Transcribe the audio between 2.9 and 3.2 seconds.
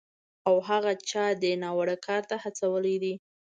دی